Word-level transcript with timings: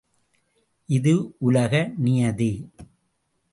இது 0.89 1.13
உலக 1.39 1.73
நியதி! 1.97 2.51